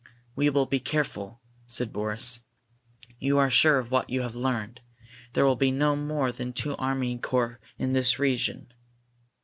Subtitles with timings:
[0.35, 2.41] "We will be careful," said Boris.
[3.19, 4.81] "You are sure of what you have learned?
[5.33, 8.73] There will be no more than two army corps in this region?"